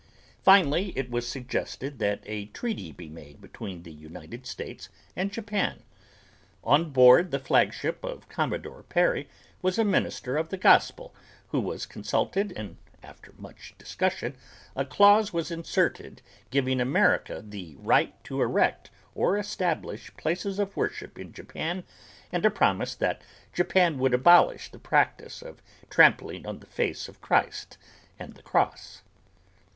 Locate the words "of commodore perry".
8.03-9.29